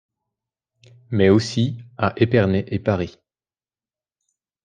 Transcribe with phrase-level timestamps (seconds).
[1.11, 3.19] Mais aussi à Epernay et Paris.